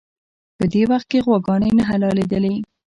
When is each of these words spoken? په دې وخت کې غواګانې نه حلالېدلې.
په 0.57 0.63
دې 0.71 0.83
وخت 0.91 1.07
کې 1.11 1.23
غواګانې 1.25 1.69
نه 1.77 1.83
حلالېدلې. 1.89 2.53